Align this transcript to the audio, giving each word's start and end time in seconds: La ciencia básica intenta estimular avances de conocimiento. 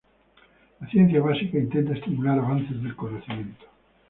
La 0.79 0.87
ciencia 0.89 1.21
básica 1.21 1.59
intenta 1.59 1.93
estimular 1.93 2.39
avances 2.39 2.81
de 2.81 2.95
conocimiento. 2.95 3.67